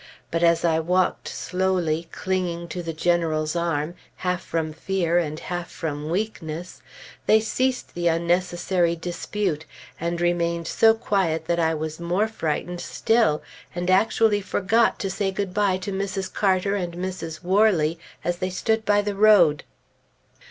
[0.31, 5.69] But as I walked slowly, clinging to the General's arm, half from fear, and half
[5.69, 6.81] from weakness,
[7.27, 9.63] they ceased the unnecessary dispute,
[9.99, 13.43] and remained so quiet that I was more frightened still,
[13.75, 16.33] and actually forgot to say good bye to Mrs.
[16.33, 17.43] Carter and Mrs.
[17.43, 19.63] Worley as they stood by the road.